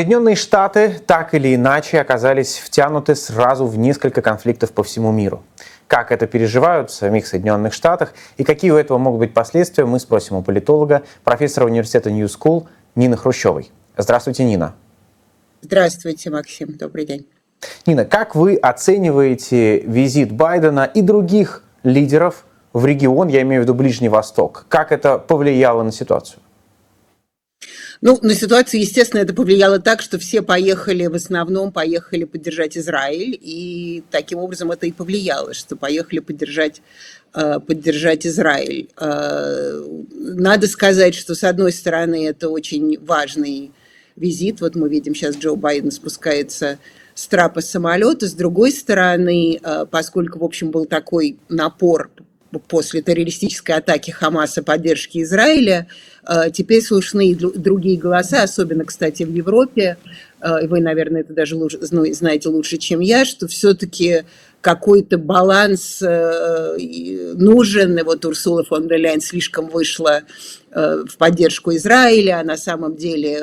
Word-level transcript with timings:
Соединенные 0.00 0.36
Штаты 0.36 1.00
так 1.04 1.34
или 1.34 1.56
иначе 1.56 1.98
оказались 2.00 2.58
втянуты 2.58 3.16
сразу 3.16 3.66
в 3.66 3.76
несколько 3.76 4.22
конфликтов 4.22 4.70
по 4.70 4.84
всему 4.84 5.10
миру. 5.10 5.42
Как 5.88 6.12
это 6.12 6.28
переживают 6.28 6.90
в 6.90 6.94
самих 6.94 7.26
Соединенных 7.26 7.72
Штатах 7.72 8.14
и 8.36 8.44
какие 8.44 8.70
у 8.70 8.76
этого 8.76 8.98
могут 8.98 9.18
быть 9.18 9.34
последствия, 9.34 9.86
мы 9.86 9.98
спросим 9.98 10.36
у 10.36 10.42
политолога, 10.44 11.02
профессора 11.24 11.66
университета 11.66 12.12
New 12.12 12.26
School 12.26 12.68
Нины 12.94 13.16
Хрущевой. 13.16 13.72
Здравствуйте, 13.96 14.44
Нина. 14.44 14.76
Здравствуйте, 15.62 16.30
Максим. 16.30 16.76
Добрый 16.78 17.04
день. 17.04 17.26
Нина, 17.84 18.04
как 18.04 18.36
вы 18.36 18.54
оцениваете 18.54 19.80
визит 19.80 20.30
Байдена 20.30 20.84
и 20.84 21.02
других 21.02 21.64
лидеров 21.82 22.44
в 22.72 22.86
регион, 22.86 23.26
я 23.26 23.42
имею 23.42 23.62
в 23.62 23.64
виду 23.64 23.74
Ближний 23.74 24.08
Восток? 24.08 24.64
Как 24.68 24.92
это 24.92 25.18
повлияло 25.18 25.82
на 25.82 25.90
ситуацию? 25.90 26.38
Ну, 28.00 28.18
на 28.22 28.34
ситуацию, 28.34 28.80
естественно, 28.80 29.20
это 29.20 29.34
повлияло 29.34 29.80
так, 29.80 30.02
что 30.02 30.18
все 30.18 30.40
поехали, 30.40 31.06
в 31.06 31.14
основном 31.14 31.72
поехали 31.72 32.24
поддержать 32.24 32.78
Израиль, 32.78 33.36
и 33.40 34.04
таким 34.10 34.38
образом 34.38 34.70
это 34.70 34.86
и 34.86 34.92
повлияло, 34.92 35.52
что 35.52 35.74
поехали 35.74 36.20
поддержать, 36.20 36.80
э, 37.34 37.58
поддержать 37.58 38.24
Израиль. 38.24 38.88
Э, 38.96 39.82
надо 40.12 40.68
сказать, 40.68 41.16
что, 41.16 41.34
с 41.34 41.42
одной 41.42 41.72
стороны, 41.72 42.28
это 42.28 42.48
очень 42.50 42.98
важный 43.04 43.72
визит. 44.14 44.60
Вот 44.60 44.76
мы 44.76 44.88
видим, 44.88 45.14
сейчас 45.14 45.36
Джо 45.36 45.56
Байден 45.56 45.90
спускается 45.90 46.78
с 47.14 47.26
трапа 47.26 47.60
самолета. 47.60 48.28
С 48.28 48.32
другой 48.32 48.70
стороны, 48.70 49.58
э, 49.60 49.86
поскольку, 49.90 50.38
в 50.38 50.44
общем, 50.44 50.70
был 50.70 50.86
такой 50.86 51.36
напор 51.48 52.10
после 52.66 53.02
террористической 53.02 53.76
атаки 53.76 54.10
Хамаса 54.10 54.62
поддержки 54.62 55.22
Израиля. 55.22 55.86
Э, 56.26 56.50
теперь 56.52 56.82
слышны 56.82 57.30
и 57.30 57.34
другие 57.34 57.98
голоса, 57.98 58.42
особенно, 58.42 58.84
кстати, 58.84 59.22
в 59.22 59.32
Европе, 59.32 59.98
э, 60.40 60.64
и 60.64 60.66
вы, 60.66 60.80
наверное, 60.80 61.20
это 61.22 61.32
даже 61.32 61.56
лучше, 61.56 61.78
ну, 61.90 62.04
знаете 62.12 62.48
лучше, 62.48 62.78
чем 62.78 63.00
я, 63.00 63.24
что 63.24 63.48
все-таки 63.48 64.24
какой-то 64.60 65.18
баланс 65.18 66.02
э, 66.02 66.76
нужен. 67.34 67.98
И 67.98 68.02
вот 68.02 68.24
Урсула 68.24 68.64
фон 68.64 68.88
дер 68.88 68.98
Ляйн 68.98 69.20
слишком 69.20 69.68
вышла 69.68 70.22
в 70.70 71.16
поддержку 71.16 71.74
Израиля, 71.74 72.40
а 72.40 72.44
на 72.44 72.58
самом 72.58 72.94
деле 72.94 73.42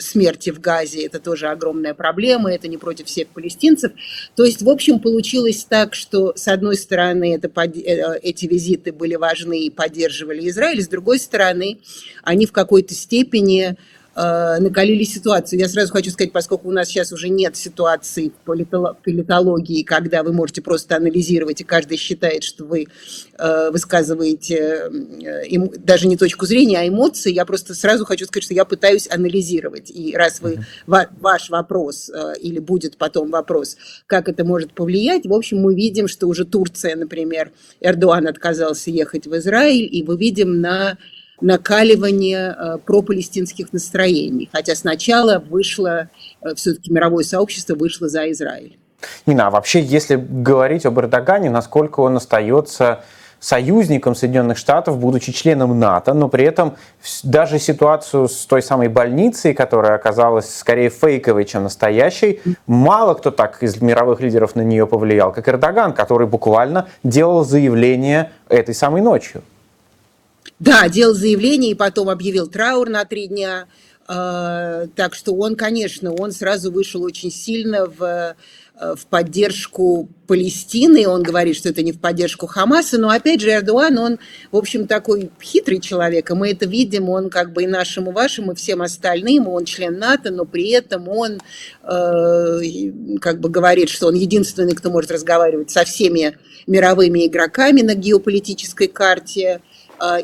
смерти 0.00 0.50
в 0.50 0.60
Газе, 0.60 1.04
это 1.04 1.20
тоже 1.20 1.48
огромная 1.48 1.94
проблема, 1.94 2.52
это 2.52 2.68
не 2.68 2.76
против 2.76 3.06
всех 3.06 3.28
палестинцев. 3.28 3.92
То 4.36 4.44
есть, 4.44 4.62
в 4.62 4.68
общем, 4.68 4.98
получилось 5.00 5.64
так, 5.68 5.94
что, 5.94 6.32
с 6.36 6.48
одной 6.48 6.76
стороны, 6.76 7.34
это, 7.34 7.48
э, 7.48 8.18
эти 8.22 8.46
визиты 8.46 8.92
были 8.92 9.14
важны 9.14 9.60
и 9.60 9.70
поддерживали 9.70 10.48
Израиль, 10.48 10.82
с 10.82 10.88
другой 10.88 11.18
стороны, 11.18 11.78
они 12.22 12.46
в 12.46 12.52
какой-то 12.52 12.94
степени 12.94 13.62
Э, 13.72 13.76
накалили 14.14 15.04
ситуацию. 15.04 15.58
Я 15.58 15.68
сразу 15.68 15.92
хочу 15.92 16.10
сказать, 16.10 16.32
поскольку 16.32 16.68
у 16.68 16.72
нас 16.72 16.88
сейчас 16.88 17.12
уже 17.12 17.28
нет 17.30 17.56
ситуации 17.56 18.28
в 18.28 18.44
политологии, 19.02 19.82
когда 19.82 20.22
вы 20.22 20.32
можете 20.32 20.60
просто 20.60 20.96
анализировать, 20.96 21.60
и 21.60 21.64
каждый 21.64 21.96
считает, 21.96 22.44
что 22.44 22.64
вы 22.64 22.88
э, 23.38 23.70
высказываете 23.70 24.90
э, 25.24 25.58
даже 25.78 26.08
не 26.08 26.16
точку 26.16 26.44
зрения, 26.44 26.80
а 26.80 26.88
эмоции, 26.88 27.32
я 27.32 27.46
просто 27.46 27.74
сразу 27.74 28.04
хочу 28.04 28.26
сказать, 28.26 28.44
что 28.44 28.54
я 28.54 28.64
пытаюсь 28.64 29.08
анализировать. 29.10 29.90
И 29.90 30.14
раз 30.14 30.40
вы, 30.40 30.58
ваш 30.86 31.48
вопрос, 31.48 32.10
или 32.40 32.58
будет 32.58 32.98
потом 32.98 33.30
вопрос, 33.30 33.76
как 34.06 34.28
это 34.28 34.44
может 34.44 34.74
повлиять, 34.74 35.26
в 35.26 35.32
общем, 35.32 35.58
мы 35.58 35.74
видим, 35.74 36.08
что 36.08 36.28
уже 36.28 36.44
Турция, 36.44 36.96
например, 36.96 37.52
Эрдоган 37.80 38.26
отказался 38.26 38.90
ехать 38.90 39.26
в 39.26 39.36
Израиль, 39.36 39.88
и 39.90 40.02
мы 40.02 40.16
видим 40.16 40.60
на 40.60 40.98
накаливание 41.42 42.56
э, 42.56 42.78
пропалестинских 42.78 43.72
настроений, 43.72 44.48
хотя 44.52 44.74
сначала 44.74 45.38
вышло, 45.38 46.08
э, 46.40 46.54
все-таки 46.54 46.92
мировое 46.92 47.24
сообщество 47.24 47.74
вышло 47.74 48.08
за 48.08 48.30
Израиль. 48.30 48.78
Нина, 49.26 49.48
а 49.48 49.50
вообще, 49.50 49.80
если 49.80 50.16
говорить 50.16 50.86
об 50.86 50.98
Эрдогане, 50.98 51.50
насколько 51.50 52.00
он 52.00 52.16
остается 52.16 53.02
союзником 53.42 54.14
Соединенных 54.14 54.56
Штатов, 54.56 54.98
будучи 54.98 55.32
членом 55.32 55.78
НАТО, 55.78 56.14
но 56.14 56.28
при 56.28 56.44
этом 56.44 56.76
даже 57.24 57.58
ситуацию 57.58 58.28
с 58.28 58.46
той 58.46 58.62
самой 58.62 58.86
больницей, 58.86 59.52
которая 59.52 59.96
оказалась 59.96 60.54
скорее 60.54 60.90
фейковой, 60.90 61.44
чем 61.44 61.64
настоящей, 61.64 62.40
мало 62.68 63.14
кто 63.14 63.32
так 63.32 63.62
из 63.64 63.82
мировых 63.82 64.20
лидеров 64.20 64.54
на 64.54 64.62
нее 64.62 64.86
повлиял, 64.86 65.32
как 65.32 65.48
Эрдоган, 65.48 65.92
который 65.92 66.28
буквально 66.28 66.86
делал 67.02 67.44
заявление 67.44 68.30
этой 68.48 68.76
самой 68.76 69.02
ночью. 69.02 69.42
Да, 70.62 70.88
делал 70.88 71.12
заявление 71.12 71.72
и 71.72 71.74
потом 71.74 72.08
объявил 72.08 72.46
траур 72.46 72.88
на 72.88 73.04
три 73.04 73.26
дня. 73.26 73.66
А, 74.06 74.86
так 74.94 75.16
что 75.16 75.34
он, 75.34 75.56
конечно, 75.56 76.12
он 76.12 76.30
сразу 76.30 76.70
вышел 76.70 77.02
очень 77.02 77.32
сильно 77.32 77.86
в, 77.86 78.00
э, 78.80 78.94
в 78.94 79.06
поддержку 79.06 80.08
Палестины. 80.28 81.08
Он 81.08 81.24
говорит, 81.24 81.56
что 81.56 81.68
это 81.68 81.82
не 81.82 81.90
в 81.90 81.98
поддержку 81.98 82.46
Хамаса. 82.46 82.96
Но 82.98 83.10
опять 83.10 83.40
же, 83.40 83.50
Эрдоган, 83.50 83.98
он, 83.98 84.18
в 84.52 84.56
общем, 84.56 84.86
такой 84.86 85.32
хитрый 85.42 85.80
человек. 85.80 86.30
И 86.30 86.34
мы 86.34 86.52
это 86.52 86.64
видим. 86.64 87.08
Он 87.08 87.28
как 87.28 87.52
бы 87.52 87.64
и 87.64 87.66
нашим, 87.66 88.10
и 88.10 88.12
вашим, 88.12 88.52
и 88.52 88.54
всем 88.54 88.82
остальным. 88.82 89.48
Он 89.48 89.64
член 89.64 89.98
НАТО, 89.98 90.30
но 90.30 90.44
при 90.44 90.70
этом 90.70 91.08
он 91.08 91.40
э, 91.82 92.60
как 93.20 93.40
бы 93.40 93.48
говорит, 93.48 93.88
что 93.88 94.06
он 94.06 94.14
единственный, 94.14 94.76
кто 94.76 94.92
может 94.92 95.10
разговаривать 95.10 95.72
со 95.72 95.84
всеми 95.84 96.38
мировыми 96.68 97.26
игроками 97.26 97.80
на 97.82 97.96
геополитической 97.96 98.86
карте 98.86 99.60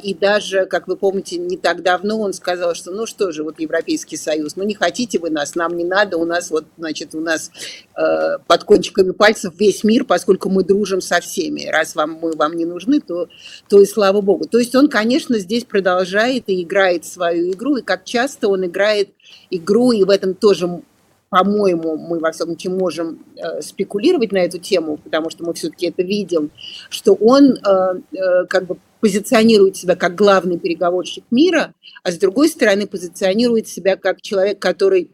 и 0.02 0.14
даже, 0.14 0.66
как 0.66 0.88
вы 0.88 0.96
помните, 0.96 1.36
не 1.36 1.56
так 1.56 1.82
давно 1.82 2.20
он 2.20 2.32
сказал, 2.32 2.74
что 2.74 2.90
ну 2.90 3.06
что 3.06 3.30
же, 3.30 3.44
вот 3.44 3.60
Европейский 3.60 4.16
Союз, 4.16 4.56
ну 4.56 4.64
не 4.64 4.74
хотите 4.74 5.18
вы 5.18 5.30
нас, 5.30 5.54
нам 5.54 5.76
не 5.76 5.84
надо, 5.84 6.16
у 6.16 6.24
нас 6.24 6.50
вот, 6.50 6.64
значит, 6.76 7.14
у 7.14 7.20
нас 7.20 7.50
э, 7.96 8.38
под 8.46 8.64
кончиками 8.64 9.12
пальцев 9.12 9.54
весь 9.56 9.84
мир, 9.84 10.04
поскольку 10.04 10.48
мы 10.48 10.64
дружим 10.64 11.00
со 11.00 11.20
всеми. 11.20 11.66
Раз 11.66 11.94
вам, 11.94 12.18
мы 12.20 12.32
вам 12.32 12.54
не 12.54 12.64
нужны, 12.64 13.00
то, 13.00 13.28
то 13.68 13.80
и 13.80 13.86
слава 13.86 14.20
богу. 14.20 14.46
То 14.46 14.58
есть 14.58 14.74
он, 14.74 14.88
конечно, 14.88 15.38
здесь 15.38 15.64
продолжает 15.64 16.44
и 16.48 16.62
играет 16.62 17.04
свою 17.04 17.52
игру, 17.52 17.76
и 17.76 17.82
как 17.82 18.04
часто 18.04 18.48
он 18.48 18.66
играет 18.66 19.10
игру, 19.50 19.92
и 19.92 20.02
в 20.04 20.10
этом 20.10 20.34
тоже 20.34 20.82
по-моему, 21.30 21.98
мы 21.98 22.20
во 22.20 22.32
всем 22.32 22.56
чем 22.56 22.78
можем 22.78 23.18
э, 23.36 23.60
спекулировать 23.60 24.32
на 24.32 24.38
эту 24.38 24.58
тему, 24.58 24.96
потому 24.96 25.28
что 25.30 25.44
мы 25.44 25.52
все-таки 25.52 25.88
это 25.88 26.02
видим, 26.02 26.50
что 26.88 27.12
он 27.12 27.52
э, 27.52 28.00
э, 28.16 28.46
как 28.46 28.64
бы 28.64 28.78
позиционирует 29.00 29.76
себя 29.76 29.96
как 29.96 30.14
главный 30.14 30.58
переговорщик 30.58 31.24
мира, 31.30 31.74
а 32.02 32.10
с 32.10 32.18
другой 32.18 32.48
стороны 32.48 32.86
позиционирует 32.86 33.68
себя 33.68 33.96
как 33.96 34.22
человек, 34.22 34.58
который 34.58 35.10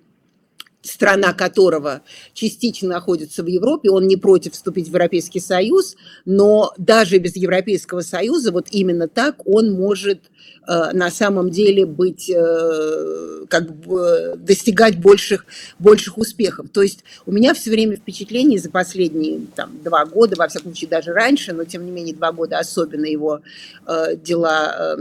страна 0.84 1.32
которого 1.32 2.02
частично 2.34 2.88
находится 2.88 3.42
в 3.42 3.46
Европе, 3.46 3.90
он 3.90 4.06
не 4.06 4.16
против 4.16 4.52
вступить 4.52 4.86
в 4.86 4.88
Европейский 4.88 5.40
Союз, 5.40 5.96
но 6.24 6.72
даже 6.76 7.18
без 7.18 7.36
Европейского 7.36 8.02
Союза 8.02 8.52
вот 8.52 8.68
именно 8.70 9.08
так 9.08 9.46
он 9.46 9.72
может 9.72 10.20
э, 10.66 10.90
на 10.92 11.10
самом 11.10 11.50
деле 11.50 11.86
быть, 11.86 12.30
э, 12.30 13.44
как 13.48 13.74
бы 13.74 14.34
достигать 14.36 14.98
больших, 14.98 15.46
больших 15.78 16.18
успехов. 16.18 16.66
То 16.70 16.82
есть 16.82 17.00
у 17.24 17.32
меня 17.32 17.54
все 17.54 17.70
время 17.70 17.96
впечатление 17.96 18.58
за 18.58 18.70
последние 18.70 19.40
там, 19.54 19.78
два 19.82 20.04
года, 20.04 20.36
во 20.36 20.48
всяком 20.48 20.72
случае 20.72 20.90
даже 20.90 21.12
раньше, 21.12 21.52
но 21.54 21.64
тем 21.64 21.86
не 21.86 21.90
менее 21.90 22.14
два 22.14 22.32
года 22.32 22.58
особенно 22.58 23.06
его 23.06 23.40
э, 23.86 24.16
дела, 24.16 24.96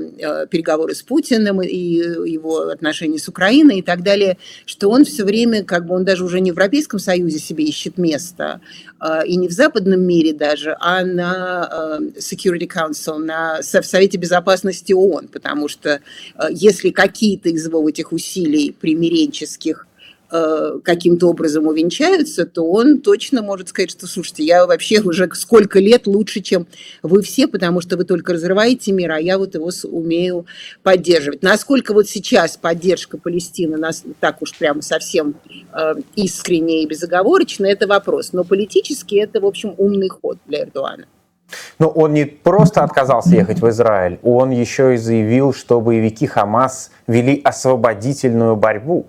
переговоры 0.49 0.95
с 0.95 1.01
Путиным 1.01 1.61
и 1.61 1.75
его 1.75 2.69
отношения 2.69 3.19
с 3.19 3.27
Украиной 3.27 3.79
и 3.79 3.81
так 3.81 4.01
далее, 4.01 4.37
что 4.65 4.89
он 4.89 5.03
все 5.03 5.25
время 5.25 5.63
как 5.73 5.87
бы 5.87 5.95
он 5.95 6.05
даже 6.05 6.23
уже 6.23 6.39
не 6.39 6.51
в 6.51 6.53
Европейском 6.53 6.99
Союзе 6.99 7.39
себе 7.39 7.63
ищет 7.63 7.97
место, 7.97 8.61
а, 8.99 9.21
и 9.21 9.35
не 9.37 9.47
в 9.47 9.51
западном 9.51 10.01
мире 10.01 10.31
даже, 10.31 10.77
а 10.79 11.03
на 11.03 11.63
а, 11.63 11.99
Security 12.19 12.69
Council, 12.69 13.17
на, 13.17 13.63
Совете 13.63 14.19
Безопасности 14.19 14.93
ООН, 14.93 15.29
потому 15.29 15.67
что 15.67 15.99
а, 16.35 16.51
если 16.51 16.91
какие-то 16.91 17.49
из 17.49 17.65
его 17.65 17.89
этих 17.89 18.11
усилий 18.11 18.71
примиренческих 18.79 19.87
Э, 20.35 20.79
каким-то 20.83 21.27
образом 21.27 21.67
увенчаются, 21.67 22.47
то 22.47 22.65
он 22.65 23.01
точно 23.01 23.43
может 23.43 23.69
сказать, 23.69 23.91
что, 23.91 24.07
слушайте, 24.07 24.43
я 24.43 24.65
вообще 24.65 24.99
уже 24.99 25.29
сколько 25.35 25.79
лет 25.79 26.07
лучше, 26.07 26.41
чем 26.41 26.65
вы 27.03 27.21
все, 27.21 27.45
потому 27.47 27.81
что 27.81 27.97
вы 27.97 28.03
только 28.03 28.33
разрываете 28.33 28.93
мир, 28.93 29.11
а 29.11 29.19
я 29.19 29.37
вот 29.37 29.53
его 29.53 29.69
умею 29.83 30.47
поддерживать. 30.81 31.43
Насколько 31.43 31.93
вот 31.93 32.09
сейчас 32.09 32.57
поддержка 32.57 33.19
Палестины 33.19 33.77
нас 33.77 34.03
так 34.19 34.41
уж 34.41 34.57
прямо 34.57 34.81
совсем 34.81 35.35
э, 35.71 35.93
искренне 36.15 36.81
и 36.81 36.87
безоговорочно, 36.87 37.67
это 37.67 37.85
вопрос. 37.85 38.33
Но 38.33 38.43
политически 38.43 39.17
это, 39.17 39.39
в 39.39 39.45
общем, 39.45 39.75
умный 39.77 40.09
ход 40.09 40.39
для 40.47 40.63
Эрдогана. 40.63 41.05
Но 41.77 41.89
он 41.89 42.13
не 42.13 42.25
просто 42.25 42.83
отказался 42.83 43.35
ехать 43.35 43.59
в 43.59 43.69
Израиль, 43.69 44.17
он 44.23 44.49
еще 44.49 44.95
и 44.95 44.97
заявил, 44.97 45.53
что 45.53 45.79
боевики 45.79 46.25
Хамас 46.25 46.89
вели 47.05 47.39
освободительную 47.43 48.55
борьбу. 48.55 49.05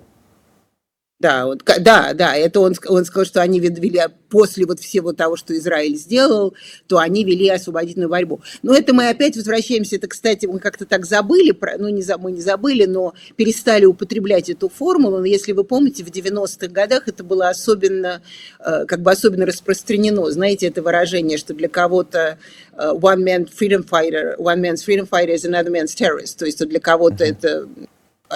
Да, 1.25 1.47
он, 1.47 1.59
да, 1.81 2.13
да, 2.13 2.37
это 2.37 2.61
он, 2.61 2.75
он 2.87 3.07
сказал, 3.07 3.25
что 3.25 3.41
они 3.41 3.59
вели 3.59 3.99
после 4.29 4.67
вот 4.67 4.79
всего 4.79 5.15
того, 5.15 5.37
что 5.37 5.57
Израиль 5.57 5.97
сделал, 5.97 6.53
то 6.87 6.99
они 6.99 7.25
вели 7.25 7.49
освободительную 7.49 8.11
борьбу. 8.11 8.43
Но 8.63 8.75
это 8.75 8.93
мы 8.93 9.09
опять 9.09 9.35
возвращаемся, 9.35 9.97
это, 9.97 10.07
кстати, 10.07 10.45
мы 10.45 10.59
как-то 10.59 10.85
так 10.85 11.07
забыли, 11.07 11.59
ну, 11.79 11.89
не, 11.89 12.05
мы 12.19 12.31
не 12.31 12.43
забыли, 12.43 12.85
но 12.85 13.15
перестали 13.37 13.87
употреблять 13.87 14.51
эту 14.51 14.69
формулу. 14.69 15.21
Но 15.21 15.25
если 15.25 15.53
вы 15.53 15.65
помните, 15.65 16.05
в 16.05 16.09
90-х 16.09 16.67
годах 16.67 17.09
это 17.09 17.25
было 17.25 17.49
особенно, 17.49 18.21
э, 18.59 18.85
как 18.85 19.01
бы 19.01 19.11
особенно 19.11 19.47
распространено. 19.47 20.31
Знаете, 20.31 20.67
это 20.67 20.83
выражение, 20.83 21.39
что 21.39 21.55
для 21.55 21.71
кого-то 21.71 22.37
э, 22.75 22.91
one 22.93 23.25
man 23.25 23.49
freedom 23.49 23.83
fighter, 23.83 24.37
one 24.37 24.61
man's 24.61 24.85
freedom 24.85 25.09
fighter 25.09 25.33
is 25.33 25.47
another 25.47 25.71
man's 25.71 25.95
terrorist. 25.95 26.39
То 26.39 26.45
есть 26.45 26.63
для 26.69 26.81
кого-то 26.81 27.25
это 27.25 27.67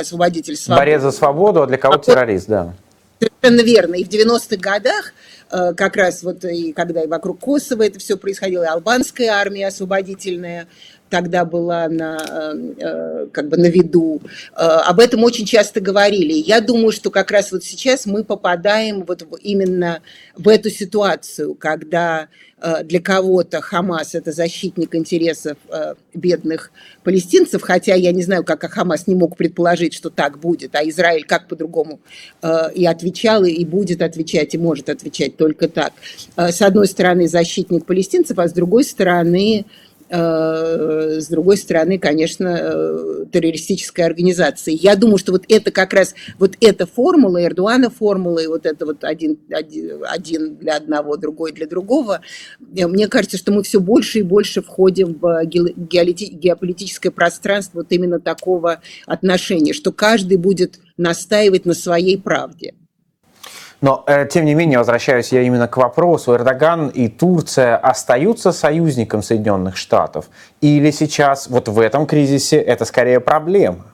освободитель 0.00 0.56
свободы. 0.56 0.80
Борец 0.80 1.02
за 1.02 1.12
свободу, 1.12 1.62
а 1.62 1.66
для 1.66 1.78
кого-то 1.78 2.12
террорист, 2.12 2.48
да. 2.48 2.74
Совершенно 3.20 3.62
верно. 3.62 3.94
И 3.96 4.04
в 4.04 4.08
90-х 4.08 4.56
годах, 4.56 5.12
э, 5.50 5.74
как 5.74 5.96
раз 5.96 6.22
вот 6.22 6.44
и 6.44 6.72
когда 6.72 7.02
и 7.02 7.06
вокруг 7.06 7.40
Косово 7.40 7.86
это 7.86 7.98
все 7.98 8.16
происходило, 8.16 8.62
и 8.62 8.66
албанская 8.66 9.30
армия 9.30 9.66
освободительная, 9.66 10.68
тогда 11.08 11.44
была 11.44 11.88
на, 11.88 12.18
э, 12.18 12.72
э, 12.78 13.26
как 13.32 13.48
бы 13.48 13.56
на 13.56 13.66
виду. 13.66 14.20
Э, 14.52 14.62
об 14.62 15.00
этом 15.00 15.24
очень 15.24 15.46
часто 15.46 15.80
говорили. 15.80 16.32
Я 16.32 16.60
думаю, 16.60 16.92
что 16.92 17.10
как 17.10 17.30
раз 17.30 17.52
вот 17.52 17.64
сейчас 17.64 18.06
мы 18.06 18.24
попадаем 18.24 19.04
вот 19.04 19.26
именно 19.42 20.02
в 20.36 20.48
эту 20.48 20.70
ситуацию, 20.70 21.54
когда 21.54 22.28
для 22.82 23.00
кого-то 23.00 23.60
Хамас– 23.60 24.14
это 24.16 24.32
защитник 24.32 24.96
интересов 24.96 25.58
бедных 26.12 26.72
палестинцев, 27.04 27.62
хотя 27.62 27.94
я 27.94 28.10
не 28.10 28.24
знаю, 28.24 28.42
как 28.42 28.68
Хамас 28.68 29.06
не 29.06 29.14
мог 29.14 29.36
предположить, 29.36 29.94
что 29.94 30.10
так 30.10 30.40
будет, 30.40 30.74
а 30.74 30.82
Израиль 30.88 31.24
как 31.24 31.46
по-другому 31.46 32.00
и 32.74 32.84
отвечал, 32.84 33.44
и 33.44 33.64
будет 33.64 34.02
отвечать, 34.02 34.54
и 34.54 34.58
может 34.58 34.88
отвечать 34.88 35.36
только 35.36 35.68
так. 35.68 35.92
С 36.36 36.60
одной 36.60 36.88
стороны, 36.88 37.28
защитник 37.28 37.86
палестинцев, 37.86 38.36
а 38.40 38.48
с 38.48 38.52
другой 38.52 38.82
стороны– 38.82 39.64
Э, 39.76 39.87
с 40.10 41.28
другой 41.28 41.56
стороны, 41.58 41.98
конечно, 41.98 42.58
э, 42.60 43.24
террористической 43.30 44.04
организации. 44.04 44.76
Я 44.80 44.96
думаю, 44.96 45.18
что 45.18 45.32
вот 45.32 45.44
это 45.48 45.70
как 45.70 45.92
раз, 45.92 46.14
вот 46.38 46.56
эта 46.60 46.86
формула, 46.86 47.44
Эрдуана 47.44 47.90
формула, 47.90 48.38
и 48.38 48.46
вот 48.46 48.64
это 48.64 48.86
вот 48.86 49.04
один, 49.04 49.38
один, 49.50 50.02
один 50.08 50.56
для 50.56 50.76
одного, 50.76 51.16
другой 51.16 51.52
для 51.52 51.66
другого, 51.66 52.22
э, 52.74 52.86
мне 52.86 53.08
кажется, 53.08 53.36
что 53.36 53.52
мы 53.52 53.62
все 53.62 53.80
больше 53.80 54.20
и 54.20 54.22
больше 54.22 54.62
входим 54.62 55.18
в 55.20 55.44
геополитическое 55.44 57.12
пространство 57.12 57.78
вот 57.78 57.92
именно 57.92 58.18
такого 58.18 58.80
отношения, 59.06 59.72
что 59.72 59.92
каждый 59.92 60.36
будет 60.38 60.80
настаивать 60.96 61.66
на 61.66 61.74
своей 61.74 62.18
правде. 62.18 62.74
Но, 63.80 64.02
э, 64.06 64.26
тем 64.26 64.44
не 64.44 64.54
менее, 64.54 64.78
возвращаюсь 64.78 65.32
я 65.32 65.42
именно 65.42 65.68
к 65.68 65.76
вопросу, 65.76 66.34
Эрдоган 66.34 66.88
и 66.88 67.08
Турция 67.08 67.76
остаются 67.76 68.52
союзником 68.52 69.22
Соединенных 69.22 69.76
Штатов? 69.76 70.26
Или 70.60 70.90
сейчас, 70.90 71.48
вот 71.48 71.68
в 71.68 71.78
этом 71.78 72.06
кризисе, 72.06 72.58
это 72.58 72.84
скорее 72.84 73.20
проблема? 73.20 73.84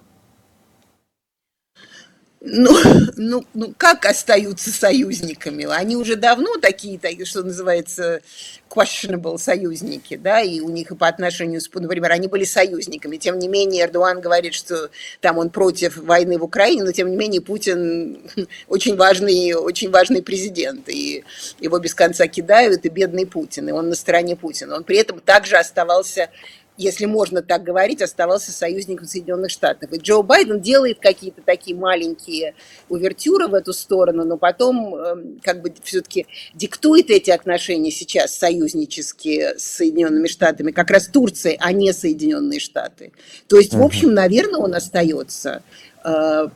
Ну, 2.46 2.76
ну, 3.16 3.44
ну, 3.54 3.74
как 3.76 4.04
остаются 4.04 4.70
союзниками? 4.70 5.64
Они 5.64 5.96
уже 5.96 6.14
давно 6.14 6.58
такие, 6.58 6.98
такие, 6.98 7.24
что 7.24 7.42
называется, 7.42 8.20
questionable 8.68 9.38
союзники, 9.38 10.16
да, 10.16 10.42
и 10.42 10.60
у 10.60 10.68
них 10.68 10.90
и 10.90 10.94
по 10.94 11.08
отношению 11.08 11.62
с, 11.62 11.72
например, 11.72 12.12
они 12.12 12.28
были 12.28 12.44
союзниками. 12.44 13.16
Тем 13.16 13.38
не 13.38 13.48
менее, 13.48 13.84
Эрдоган 13.84 14.20
говорит, 14.20 14.52
что 14.52 14.90
там 15.22 15.38
он 15.38 15.48
против 15.48 15.96
войны 15.96 16.38
в 16.38 16.44
Украине, 16.44 16.84
но 16.84 16.92
тем 16.92 17.10
не 17.10 17.16
менее 17.16 17.40
Путин 17.40 18.18
очень 18.68 18.96
важный, 18.96 19.54
очень 19.54 19.90
важный 19.90 20.22
президент, 20.22 20.88
и 20.90 21.24
его 21.60 21.78
без 21.78 21.94
конца 21.94 22.26
кидают, 22.26 22.84
и 22.84 22.90
бедный 22.90 23.26
Путин, 23.26 23.70
и 23.70 23.72
он 23.72 23.88
на 23.88 23.94
стороне 23.94 24.36
Путина. 24.36 24.76
Он 24.76 24.84
при 24.84 24.98
этом 24.98 25.20
также 25.20 25.56
оставался 25.56 26.28
если 26.76 27.06
можно 27.06 27.40
так 27.40 27.62
говорить, 27.62 28.02
оставался 28.02 28.50
союзником 28.50 29.06
Соединенных 29.06 29.50
Штатов. 29.50 29.92
И 29.92 29.98
Джо 29.98 30.22
Байден 30.22 30.60
делает 30.60 30.98
какие-то 30.98 31.40
такие 31.40 31.76
маленькие 31.76 32.54
увертюры 32.88 33.46
в 33.46 33.54
эту 33.54 33.72
сторону, 33.72 34.24
но 34.24 34.36
потом 34.36 34.94
эм, 34.96 35.40
как 35.42 35.62
бы 35.62 35.72
все-таки 35.84 36.26
диктует 36.54 37.10
эти 37.10 37.30
отношения 37.30 37.92
сейчас 37.92 38.36
союзнические 38.36 39.56
с 39.56 39.62
Соединенными 39.62 40.26
Штатами, 40.26 40.72
как 40.72 40.90
раз 40.90 41.06
Турция, 41.06 41.56
а 41.60 41.72
не 41.72 41.92
Соединенные 41.92 42.58
Штаты. 42.58 43.12
То 43.46 43.56
есть, 43.56 43.74
в 43.74 43.82
общем, 43.82 44.12
наверное, 44.12 44.58
он 44.58 44.74
остается 44.74 45.62
э, 46.04 46.48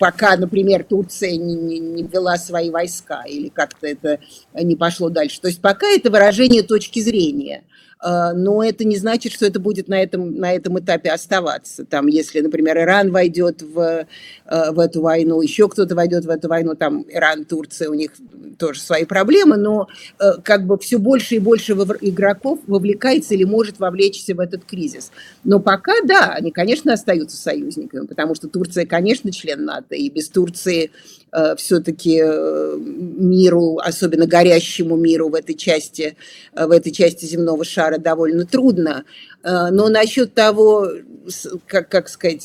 пока, 0.00 0.36
например, 0.36 0.82
Турция 0.82 1.36
не, 1.36 1.54
не, 1.54 1.78
не 1.78 2.02
ввела 2.02 2.36
свои 2.36 2.70
войска 2.70 3.22
или 3.28 3.48
как-то 3.48 3.86
это 3.86 4.18
не 4.54 4.74
пошло 4.74 5.08
дальше. 5.08 5.40
То 5.40 5.46
есть 5.46 5.60
пока 5.60 5.86
это 5.86 6.10
выражение 6.10 6.64
точки 6.64 6.98
зрения– 6.98 7.62
но 8.02 8.62
это 8.62 8.84
не 8.84 8.96
значит, 8.96 9.32
что 9.32 9.46
это 9.46 9.58
будет 9.58 9.88
на 9.88 10.00
этом, 10.00 10.36
на 10.36 10.52
этом 10.52 10.78
этапе 10.78 11.10
оставаться. 11.10 11.84
Там, 11.84 12.06
если, 12.06 12.40
например, 12.40 12.78
Иран 12.78 13.10
войдет 13.10 13.62
в, 13.62 14.06
а, 14.44 14.72
в 14.72 14.78
эту 14.78 15.00
войну, 15.00 15.40
еще 15.40 15.68
кто-то 15.68 15.94
войдет 15.94 16.24
в 16.24 16.30
эту 16.30 16.48
войну, 16.48 16.74
там 16.74 17.04
Иран, 17.08 17.44
Турция, 17.44 17.88
у 17.88 17.94
них 17.94 18.12
тоже 18.58 18.80
свои 18.80 19.04
проблемы, 19.04 19.56
но 19.56 19.88
а, 20.18 20.40
как 20.42 20.66
бы 20.66 20.78
все 20.78 20.98
больше 20.98 21.36
и 21.36 21.38
больше 21.38 21.72
игроков 21.72 22.60
вовлекается 22.66 23.34
или 23.34 23.44
может 23.44 23.78
вовлечься 23.78 24.34
в 24.34 24.40
этот 24.40 24.64
кризис. 24.64 25.10
Но 25.42 25.58
пока, 25.58 25.94
да, 26.04 26.32
они, 26.32 26.50
конечно, 26.50 26.92
остаются 26.92 27.36
союзниками, 27.36 28.06
потому 28.06 28.34
что 28.34 28.48
Турция, 28.48 28.86
конечно, 28.86 29.32
член 29.32 29.64
НАТО, 29.64 29.94
и 29.94 30.10
без 30.10 30.28
Турции 30.28 30.90
все-таки 31.56 32.20
э, 32.24 32.76
миру, 32.78 33.78
особенно 33.78 34.26
горящему 34.26 34.96
миру 34.96 35.28
в 35.28 35.34
этой 35.34 35.54
части, 35.54 36.16
э, 36.54 36.66
в 36.66 36.70
этой 36.70 36.92
части 36.92 37.24
земного 37.24 37.64
шара 37.64 37.98
довольно 37.98 38.46
трудно. 38.46 39.04
Но 39.42 39.88
насчет 39.88 40.34
того, 40.34 40.88
как, 41.68 41.88
как 41.88 42.08
сказать, 42.08 42.44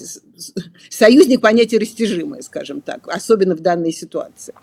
союзник 0.90 1.42
понятие 1.42 1.80
растяжимое, 1.80 2.42
скажем 2.42 2.82
так, 2.82 3.08
особенно 3.08 3.56
в 3.56 3.62
данной 3.62 3.92
ситуации. 3.92 4.54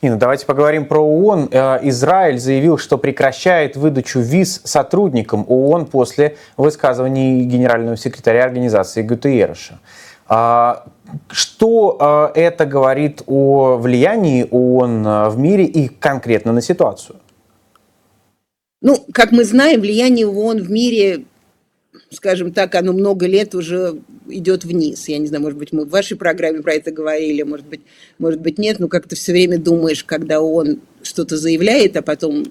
Нина, 0.00 0.16
давайте 0.16 0.46
поговорим 0.46 0.86
про 0.86 1.00
ООН. 1.00 1.48
Израиль 1.82 2.38
заявил, 2.38 2.78
что 2.78 2.96
прекращает 2.96 3.74
выдачу 3.74 4.20
виз 4.20 4.60
сотрудникам 4.62 5.44
ООН 5.48 5.86
после 5.86 6.36
высказываний 6.56 7.42
генерального 7.42 7.96
секретаря 7.96 8.44
организации 8.44 9.02
Гутерреша. 9.02 9.80
А, 10.28 10.86
что 11.30 11.96
а, 11.98 12.30
это 12.34 12.66
говорит 12.66 13.22
о 13.26 13.76
влиянии 13.76 14.46
ООН 14.50 15.06
а, 15.06 15.30
в 15.30 15.38
мире 15.38 15.64
и 15.64 15.88
конкретно 15.88 16.52
на 16.52 16.60
ситуацию? 16.60 17.16
Ну, 18.82 19.04
как 19.12 19.32
мы 19.32 19.44
знаем, 19.44 19.80
влияние 19.80 20.28
ООН 20.28 20.62
в 20.62 20.70
мире, 20.70 21.24
скажем 22.10 22.52
так, 22.52 22.74
оно 22.74 22.92
много 22.92 23.26
лет 23.26 23.54
уже 23.54 24.00
идет 24.28 24.64
вниз. 24.64 25.08
Я 25.08 25.18
не 25.18 25.26
знаю, 25.26 25.42
может 25.42 25.58
быть, 25.58 25.72
мы 25.72 25.86
в 25.86 25.90
вашей 25.90 26.16
программе 26.16 26.60
про 26.60 26.74
это 26.74 26.92
говорили, 26.92 27.42
может 27.42 27.66
быть, 27.66 27.80
может 28.18 28.40
быть 28.40 28.58
нет, 28.58 28.78
но 28.78 28.88
как-то 28.88 29.16
все 29.16 29.32
время 29.32 29.58
думаешь, 29.58 30.04
когда 30.04 30.40
ООН 30.40 30.80
что-то 31.02 31.38
заявляет, 31.38 31.96
а 31.96 32.02
потом 32.02 32.44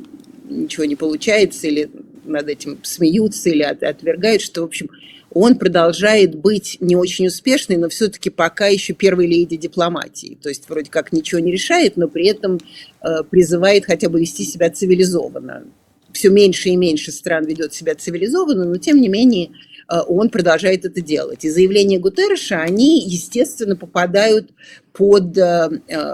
ничего 0.49 0.85
не 0.85 0.95
получается, 0.95 1.67
или 1.67 1.89
над 2.27 2.49
этим 2.49 2.79
смеются, 2.83 3.49
или 3.49 3.63
отвергают, 3.63 4.41
что, 4.41 4.61
в 4.61 4.65
общем, 4.65 4.89
он 5.31 5.57
продолжает 5.57 6.35
быть 6.35 6.77
не 6.79 6.95
очень 6.95 7.27
успешный, 7.27 7.77
но 7.77 7.89
все-таки 7.89 8.29
пока 8.29 8.67
еще 8.67 8.93
первой 8.93 9.27
леди 9.27 9.57
дипломатии. 9.57 10.37
То 10.41 10.49
есть 10.49 10.69
вроде 10.69 10.89
как 10.89 11.11
ничего 11.11 11.39
не 11.39 11.51
решает, 11.51 11.97
но 11.97 12.07
при 12.07 12.27
этом 12.27 12.59
э, 13.01 13.23
призывает 13.29 13.85
хотя 13.85 14.09
бы 14.09 14.19
вести 14.19 14.43
себя 14.43 14.69
цивилизованно. 14.69 15.65
Все 16.13 16.29
меньше 16.29 16.69
и 16.69 16.75
меньше 16.75 17.11
стран 17.11 17.45
ведет 17.45 17.73
себя 17.73 17.93
цивилизованно, 17.93 18.65
но 18.65 18.77
тем 18.77 19.01
не 19.01 19.09
менее 19.09 19.49
э, 19.89 19.99
он 20.07 20.29
продолжает 20.29 20.85
это 20.85 21.01
делать. 21.01 21.43
И 21.43 21.49
заявления 21.49 21.99
Гутерреша, 21.99 22.61
они, 22.61 23.01
естественно, 23.01 23.75
попадают 23.75 24.51
под 24.93 25.37
э, 25.37 25.69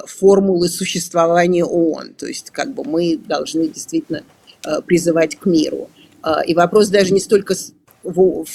формулы 0.07 0.67
существования 0.69 1.63
ООН. 1.63 2.15
То 2.17 2.25
есть 2.25 2.49
как 2.49 2.73
бы 2.73 2.83
мы 2.83 3.17
должны 3.17 3.67
действительно 3.67 4.23
призывать 4.85 5.35
к 5.35 5.45
миру. 5.45 5.89
Э, 6.23 6.43
и 6.45 6.53
вопрос 6.53 6.89
даже 6.89 7.13
не 7.13 7.19
столько 7.19 7.55
в, 8.03 8.45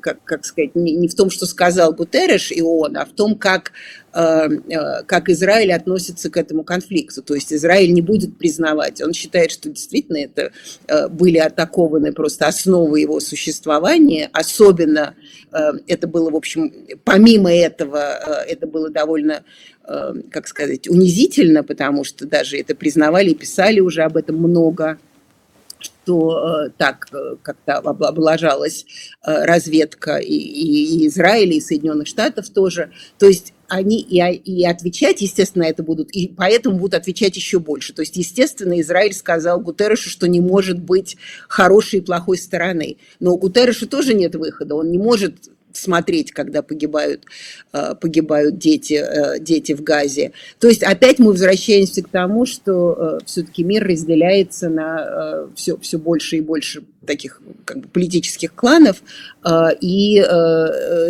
как, 0.00 0.24
как 0.24 0.46
сказать, 0.46 0.74
не, 0.74 0.92
не 0.92 1.08
в 1.08 1.14
том, 1.14 1.28
что 1.28 1.44
сказал 1.44 1.92
Гутерреш 1.92 2.50
и 2.50 2.62
ООН, 2.62 2.96
а 2.96 3.04
в 3.04 3.10
том, 3.10 3.36
как, 3.36 3.72
э, 4.14 4.48
э, 4.70 5.02
как 5.04 5.28
Израиль 5.28 5.74
относится 5.74 6.30
к 6.30 6.38
этому 6.38 6.64
конфликту. 6.64 7.22
То 7.22 7.34
есть 7.34 7.52
Израиль 7.52 7.92
не 7.92 8.00
будет 8.00 8.38
признавать. 8.38 9.02
Он 9.02 9.12
считает, 9.12 9.50
что 9.50 9.68
действительно 9.68 10.16
это 10.16 10.52
были 11.10 11.36
атакованы 11.36 12.14
просто 12.14 12.46
основы 12.46 13.00
его 13.00 13.20
существования. 13.20 14.30
Особенно 14.32 15.14
это 15.86 16.08
было, 16.08 16.30
в 16.30 16.36
общем, 16.36 16.72
помимо 17.04 17.52
этого, 17.52 17.98
это 18.46 18.66
было 18.66 18.88
довольно 18.88 19.44
как 20.30 20.48
сказать, 20.48 20.88
унизительно, 20.88 21.62
потому 21.62 22.04
что 22.04 22.26
даже 22.26 22.56
это 22.56 22.74
признавали 22.74 23.30
и 23.30 23.34
писали 23.34 23.80
уже 23.80 24.02
об 24.02 24.16
этом 24.16 24.36
много 24.36 24.98
что 25.84 26.66
э, 26.66 26.70
так 26.76 27.08
э, 27.12 27.36
как-то 27.42 27.78
облажалась 27.78 28.86
э, 29.24 29.44
разведка 29.44 30.16
и, 30.16 30.34
и, 30.34 31.06
Израиля, 31.06 31.54
и 31.54 31.60
Соединенных 31.60 32.06
Штатов 32.06 32.48
тоже. 32.48 32.90
То 33.18 33.26
есть 33.26 33.52
они 33.68 34.00
и, 34.00 34.18
и 34.18 34.64
отвечать, 34.66 35.20
естественно, 35.22 35.64
это 35.64 35.82
будут, 35.82 36.10
и 36.10 36.28
поэтому 36.28 36.78
будут 36.78 36.94
отвечать 36.94 37.36
еще 37.36 37.58
больше. 37.58 37.92
То 37.92 38.02
есть, 38.02 38.16
естественно, 38.16 38.80
Израиль 38.80 39.14
сказал 39.14 39.60
Гутеррешу, 39.60 40.10
что 40.10 40.28
не 40.28 40.40
может 40.40 40.80
быть 40.80 41.16
хорошей 41.48 42.00
и 42.00 42.02
плохой 42.02 42.38
стороны. 42.38 42.96
Но 43.20 43.34
у 43.34 43.38
Гутерреша 43.38 43.86
тоже 43.86 44.14
нет 44.14 44.34
выхода. 44.34 44.74
Он 44.74 44.90
не 44.90 44.98
может 44.98 45.50
смотреть, 45.76 46.32
когда 46.32 46.62
погибают, 46.62 47.24
э, 47.72 47.94
погибают 48.00 48.58
дети, 48.58 48.94
э, 48.94 49.38
дети 49.40 49.72
в 49.72 49.82
Газе. 49.82 50.32
То 50.58 50.68
есть 50.68 50.82
опять 50.82 51.18
мы 51.18 51.32
возвращаемся 51.32 52.02
к 52.02 52.08
тому, 52.08 52.46
что 52.46 52.92
э, 52.92 53.18
все-таки 53.26 53.64
мир 53.64 53.86
разделяется 53.86 54.68
на 54.68 55.48
все, 55.54 55.76
все 55.78 55.98
больше 55.98 56.36
и 56.36 56.40
больше 56.40 56.84
таких 57.06 57.40
как 57.64 57.78
бы, 57.80 57.88
политических 57.88 58.54
кланов, 58.54 59.02
и 59.80 60.16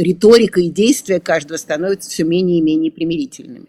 риторика 0.01 0.61
и 0.61 0.69
действия 0.69 1.21
каждого 1.21 1.57
становятся 1.57 2.11
все 2.11 2.25
менее 2.25 2.59
и 2.59 2.63
менее 2.63 2.91
примирительными. 2.91 3.67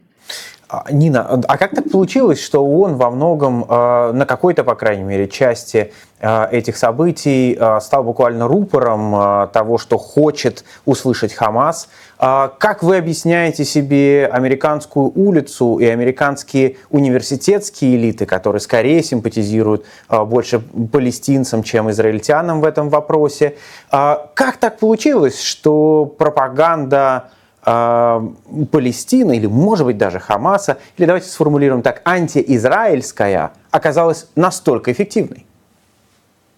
А, 0.67 0.91
Нина, 0.91 1.41
а 1.47 1.57
как 1.57 1.75
так 1.75 1.91
получилось, 1.91 2.41
что 2.41 2.65
он 2.65 2.95
во 2.95 3.11
многом, 3.11 3.65
а, 3.69 4.11
на 4.13 4.25
какой-то, 4.25 4.63
по 4.63 4.73
крайней 4.75 5.03
мере, 5.03 5.27
части 5.27 5.93
а, 6.19 6.49
этих 6.51 6.75
событий 6.77 7.59
стал 7.81 8.03
буквально 8.03 8.47
рупором 8.47 9.49
того, 9.51 9.77
что 9.77 9.97
хочет 9.97 10.63
услышать 10.85 11.33
Хамас? 11.33 11.87
Как 12.17 12.81
вы 12.81 12.97
объясняете 12.97 13.65
себе 13.65 14.25
американскую 14.31 15.11
улицу 15.13 15.77
и 15.77 15.85
американские 15.85 16.77
университетские 16.89 17.97
элиты, 17.97 18.25
которые 18.25 18.61
скорее 18.61 19.03
симпатизируют 19.03 19.85
больше 20.09 20.59
палестинцам, 20.59 21.61
чем 21.61 21.91
израильтянам 21.91 22.61
в 22.61 22.65
этом 22.65 22.89
вопросе? 22.89 23.57
Как 23.91 24.57
так 24.59 24.79
получилось, 24.79 25.41
что 25.41 26.05
пропаганда 26.05 27.25
Палестины, 27.65 29.37
или, 29.37 29.47
может 29.47 29.85
быть, 29.87 29.97
даже 29.97 30.19
Хамаса, 30.19 30.77
или 30.97 31.07
давайте 31.07 31.29
сформулируем 31.29 31.81
так, 31.81 32.01
антиизраильская, 32.05 33.53
оказалась 33.71 34.27
настолько 34.35 34.91
эффективной? 34.91 35.45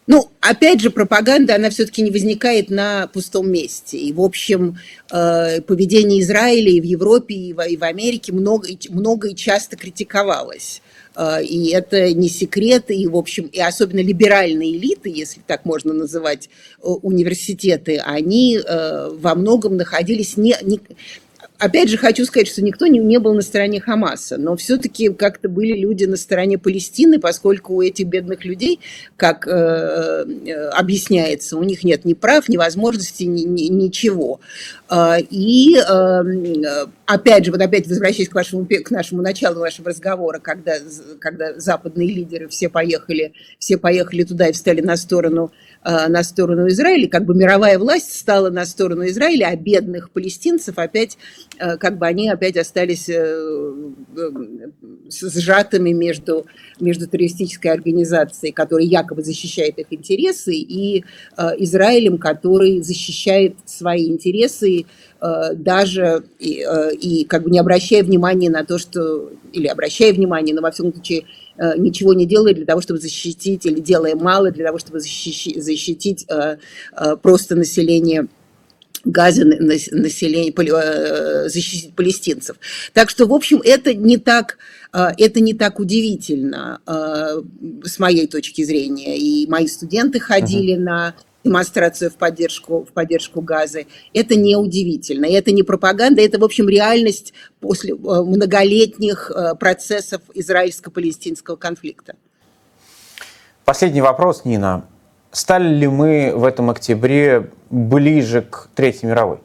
Ну, 0.05 0.29
опять 0.39 0.79
же, 0.81 0.89
пропаганда, 0.89 1.55
она 1.55 1.69
все-таки 1.69 2.01
не 2.01 2.11
возникает 2.11 2.69
на 2.69 3.07
пустом 3.07 3.51
месте. 3.51 3.97
И, 3.97 4.13
в 4.13 4.21
общем, 4.21 4.77
э, 5.11 5.61
поведение 5.61 6.21
Израиля 6.21 6.71
и 6.71 6.81
в 6.81 6.85
Европе, 6.85 7.35
и 7.35 7.53
в 7.53 7.83
Америке 7.83 8.31
много, 8.31 8.67
много 8.89 9.29
и 9.29 9.35
часто 9.35 9.75
критиковалось. 9.75 10.81
Э, 11.17 11.43
и 11.43 11.71
это 11.71 12.13
не 12.13 12.29
секрет, 12.29 12.85
и, 12.89 13.07
в 13.07 13.17
общем, 13.17 13.45
и 13.45 13.59
особенно 13.59 13.99
либеральные 13.99 14.77
элиты, 14.77 15.09
если 15.09 15.41
так 15.45 15.65
можно 15.65 15.93
называть 15.93 16.47
э, 16.47 16.87
университеты, 16.87 17.97
они 17.97 18.59
во 18.59 19.35
многом 19.35 19.77
находились 19.77 20.37
не, 20.37 20.55
не 20.61 20.79
Опять 21.59 21.89
же, 21.89 21.97
хочу 21.97 22.23
сказать, 22.25 22.47
что 22.47 22.61
никто 22.61 22.85
не, 22.85 22.99
не 22.99 23.17
был 23.17 23.33
на 23.33 23.41
стороне 23.41 23.81
Хамаса, 23.81 24.37
но 24.37 24.55
все-таки 24.55 25.09
как-то 25.09 25.49
были 25.49 25.73
люди 25.73 26.05
на 26.05 26.15
стороне 26.15 26.59
Палестины, 26.59 27.19
поскольку 27.19 27.75
у 27.75 27.81
этих 27.81 28.05
бедных 28.05 28.45
людей, 28.45 28.79
как 29.15 29.47
э, 29.47 29.51
э, 29.51 30.67
объясняется, 30.69 31.57
у 31.57 31.63
них 31.63 31.83
нет 31.83 32.05
ни 32.05 32.13
прав, 32.13 32.47
ни 32.47 32.57
возможностей, 32.57 33.25
ни, 33.25 33.41
ни, 33.41 33.69
ничего. 33.69 34.39
Э, 34.89 35.19
и 35.19 35.77
э, 35.77 36.85
опять 37.07 37.45
же, 37.45 37.51
вот 37.51 37.61
опять 37.61 37.87
возвращаясь 37.87 38.29
к, 38.29 38.35
вашему, 38.35 38.67
к 38.67 38.91
нашему 38.91 39.23
началу 39.23 39.61
вашего 39.61 39.89
разговора, 39.89 40.39
когда, 40.39 40.75
когда 41.19 41.59
западные 41.59 42.07
лидеры 42.07 42.49
все 42.49 42.69
поехали, 42.69 43.33
все 43.57 43.79
поехали 43.79 44.23
туда 44.23 44.49
и 44.49 44.51
встали 44.51 44.81
на 44.81 44.95
сторону 44.95 45.51
на 45.87 46.23
сторону 46.23 46.67
Израиля, 46.67 47.07
как 47.07 47.25
бы 47.25 47.33
мировая 47.33 47.79
власть 47.79 48.13
стала 48.13 48.49
на 48.49 48.65
сторону 48.65 49.05
Израиля, 49.07 49.47
а 49.51 49.55
бедных 49.55 50.09
палестинцев 50.11 50.77
опять, 50.77 51.17
э, 51.59 51.77
как 51.77 51.97
бы 51.97 52.05
они 52.05 52.29
опять 52.29 52.57
остались 52.57 53.07
э, 53.07 53.73
сжатыми 55.09 55.91
между, 55.91 56.45
между 56.81 57.07
террористической 57.07 57.71
организацией, 57.71 58.51
которая 58.51 58.85
якобы 58.85 59.23
защищает 59.23 59.79
их 59.79 59.87
интересы, 59.91 60.53
и 60.55 61.05
Израилем, 61.59 62.17
который 62.17 62.81
защищает 62.81 63.55
свои 63.65 64.07
интересы 64.07 64.85
даже 65.53 66.23
и, 66.39 66.65
и 66.99 67.25
как 67.25 67.43
бы 67.43 67.49
не 67.49 67.59
обращая 67.59 68.03
внимания 68.03 68.49
на 68.49 68.63
то, 68.63 68.77
что, 68.77 69.31
или 69.51 69.67
обращая 69.67 70.13
внимание, 70.13 70.53
но 70.53 70.61
во 70.61 70.71
всяком 70.71 70.93
случае 70.93 71.23
Э, 71.23 71.46
ничего 71.77 72.13
не 72.13 72.25
делает 72.25 72.57
для 72.57 72.65
того, 72.65 72.81
чтобы 72.81 72.99
защитить, 72.99 73.65
или 73.65 73.79
делая 73.79 74.15
мало 74.15 74.51
для 74.51 74.65
того, 74.65 74.79
чтобы 74.79 74.99
защитить, 74.99 75.63
защитить 75.63 76.25
э, 76.29 76.57
э, 76.95 77.15
просто 77.21 77.55
население 77.55 78.27
газе 79.05 79.45
населения, 79.45 80.51
защитить 81.49 81.93
палестинцев. 81.95 82.57
Так 82.93 83.09
что, 83.09 83.25
в 83.25 83.33
общем, 83.33 83.61
это 83.63 83.93
не 83.93 84.17
так, 84.17 84.57
это 84.91 85.39
не 85.39 85.53
так 85.53 85.79
удивительно 85.79 86.81
с 86.85 87.99
моей 87.99 88.27
точки 88.27 88.65
зрения. 88.65 89.17
И 89.17 89.47
мои 89.47 89.67
студенты 89.67 90.19
ходили 90.19 90.75
uh-huh. 90.75 90.79
на 90.79 91.15
демонстрацию 91.47 92.11
в 92.11 92.15
поддержку, 92.15 92.85
в 92.85 92.93
поддержку 92.93 93.41
Газы. 93.41 93.87
Это 94.13 94.35
неудивительно. 94.35 95.25
И 95.25 95.33
это 95.33 95.51
не 95.51 95.63
пропаганда, 95.63 96.21
это, 96.21 96.39
в 96.39 96.43
общем, 96.43 96.69
реальность 96.69 97.33
после 97.59 97.93
э, 97.93 97.95
многолетних 97.95 99.31
э, 99.31 99.55
процессов 99.55 100.21
израильско-палестинского 100.33 101.55
конфликта. 101.55 102.15
Последний 103.65 104.01
вопрос, 104.01 104.45
Нина. 104.45 104.85
Стали 105.31 105.67
ли 105.67 105.87
мы 105.87 106.33
в 106.35 106.45
этом 106.45 106.69
октябре 106.69 107.51
ближе 107.69 108.41
к 108.41 108.69
Третьей 108.75 109.09
мировой? 109.09 109.39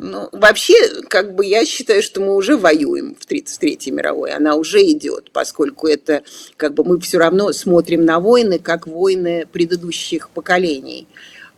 Ну, 0.00 0.28
вообще, 0.32 0.74
как 1.08 1.34
бы 1.34 1.44
я 1.44 1.64
считаю, 1.64 2.02
что 2.02 2.20
мы 2.20 2.34
уже 2.34 2.56
воюем 2.56 3.14
в 3.18 3.26
33-й 3.26 3.90
мировой, 3.90 4.32
она 4.32 4.56
уже 4.56 4.82
идет, 4.82 5.30
поскольку 5.32 5.86
это, 5.86 6.22
как 6.56 6.74
бы 6.74 6.84
мы 6.84 7.00
все 7.00 7.18
равно 7.18 7.52
смотрим 7.52 8.04
на 8.04 8.20
войны, 8.20 8.58
как 8.58 8.86
войны 8.86 9.46
предыдущих 9.50 10.30
поколений. 10.30 11.06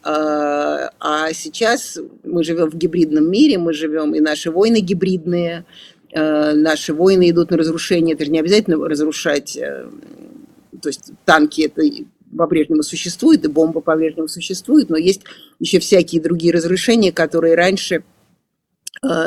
А, 0.02 0.90
а 1.00 1.32
сейчас 1.32 1.98
мы 2.22 2.44
живем 2.44 2.70
в 2.70 2.76
гибридном 2.76 3.28
мире, 3.28 3.58
мы 3.58 3.72
живем, 3.72 4.14
и 4.14 4.20
наши 4.20 4.50
войны 4.50 4.80
гибридные, 4.80 5.64
а, 6.14 6.54
наши 6.54 6.94
войны 6.94 7.30
идут 7.30 7.50
на 7.50 7.56
разрушение, 7.56 8.14
это 8.14 8.24
же 8.24 8.30
не 8.30 8.38
обязательно 8.38 8.76
разрушать, 8.88 9.56
э, 9.56 9.88
то 10.80 10.88
есть 10.88 11.10
танки 11.24 11.62
это 11.62 11.82
по-прежнему 12.36 12.82
существует, 12.82 13.44
и 13.44 13.48
бомба 13.48 13.80
по-прежнему 13.80 14.28
существует, 14.28 14.90
но 14.90 14.96
есть 14.96 15.22
еще 15.58 15.78
всякие 15.78 16.20
другие 16.20 16.52
разрушения, 16.52 17.12
которые 17.12 17.54
раньше 17.54 18.04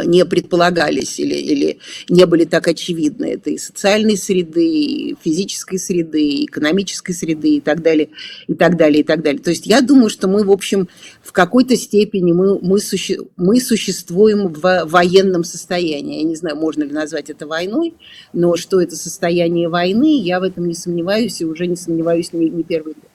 не 0.06 0.26
предполагались 0.26 1.20
или, 1.20 1.36
или 1.36 1.80
не 2.10 2.26
были 2.26 2.46
так 2.46 2.68
очевидны. 2.68 3.34
Это 3.34 3.50
и 3.50 3.58
социальной 3.58 4.18
среды, 4.18 4.66
и 4.66 5.16
физической 5.24 5.78
среды, 5.78 6.22
и 6.22 6.46
экономической 6.46 7.14
среды 7.14 7.56
и 7.56 7.62
так 7.62 7.82
далее, 7.82 8.10
и 8.48 8.54
так 8.54 8.78
далее, 8.78 9.02
и 9.02 9.04
так 9.04 9.22
далее. 9.22 9.42
То 9.42 9.50
есть 9.50 9.66
я 9.68 9.82
думаю, 9.82 10.10
что 10.10 10.28
мы, 10.28 10.44
в 10.44 10.52
общем, 10.52 10.88
в 11.22 11.32
какой-то 11.32 11.76
степени 11.76 12.32
мы, 12.32 12.60
мы, 12.60 12.80
суще, 12.80 13.20
мы 13.38 13.60
существуем 13.60 14.54
в 14.54 14.86
военном 14.86 15.44
состоянии. 15.44 16.20
Я 16.20 16.24
не 16.24 16.36
знаю, 16.36 16.56
можно 16.56 16.84
ли 16.84 16.92
назвать 16.92 17.30
это 17.30 17.48
войной, 17.48 17.94
но 18.34 18.56
что 18.56 18.82
это 18.82 18.96
состояние 18.96 19.70
войны, 19.70 20.20
я 20.22 20.40
в 20.40 20.44
этом 20.44 20.68
не 20.68 20.74
сомневаюсь 20.76 21.42
и 21.42 21.46
уже 21.46 21.68
не 21.68 21.76
сомневаюсь 21.76 22.34
не, 22.34 22.50
не 22.50 22.64
первый 22.64 22.94
год. 22.94 23.09